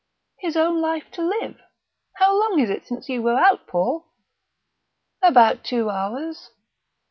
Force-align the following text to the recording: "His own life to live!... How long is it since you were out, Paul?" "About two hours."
"His 0.39 0.57
own 0.57 0.81
life 0.81 1.11
to 1.11 1.21
live!... 1.21 1.61
How 2.15 2.31
long 2.33 2.59
is 2.59 2.71
it 2.71 2.87
since 2.87 3.07
you 3.07 3.21
were 3.21 3.35
out, 3.37 3.67
Paul?" 3.67 4.09
"About 5.21 5.63
two 5.63 5.91
hours." 5.91 6.49